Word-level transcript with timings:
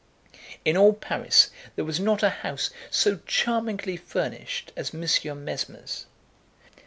In 0.65 0.75
all 0.77 0.93
Paris, 0.93 1.51
there 1.75 1.85
was 1.85 1.99
not 1.99 2.23
a 2.23 2.29
house 2.41 2.71
so 2.89 3.19
charmingly 3.27 3.95
furnished 3.97 4.71
as 4.75 4.95
Monsieur 4.95 5.35
Mesmer's. 5.35 6.07